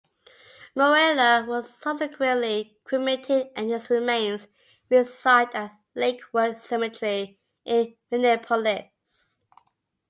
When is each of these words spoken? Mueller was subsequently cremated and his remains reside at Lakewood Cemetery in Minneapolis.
Mueller 0.75 1.45
was 1.47 1.77
subsequently 1.77 2.75
cremated 2.85 3.49
and 3.55 3.69
his 3.69 3.87
remains 3.91 4.47
reside 4.89 5.53
at 5.53 5.77
Lakewood 5.93 6.57
Cemetery 6.57 7.37
in 7.65 7.95
Minneapolis. 8.09 9.37